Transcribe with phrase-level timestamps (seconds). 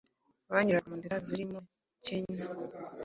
[0.51, 1.59] banyuraga mu nzira zirimo
[2.05, 2.45] Kenya,